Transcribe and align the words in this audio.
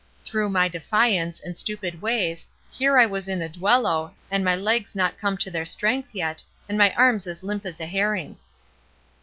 Through 0.23 0.49
my 0.49 0.67
defiance, 0.67 1.39
and 1.39 1.55
stupid 1.55 2.01
ways, 2.01 2.47
here 2.71 2.95
was 3.07 3.29
I 3.29 3.33
in 3.33 3.41
a 3.43 3.47
duello, 3.49 4.15
and 4.31 4.43
my 4.43 4.55
legs 4.55 4.95
not 4.95 5.19
come 5.19 5.37
to 5.37 5.51
their 5.51 5.63
strength 5.63 6.09
yet, 6.15 6.41
and 6.67 6.75
my 6.75 6.91
arms 6.95 7.27
as 7.27 7.43
limp 7.43 7.67
as 7.67 7.79
a 7.79 7.85
herring. 7.85 8.37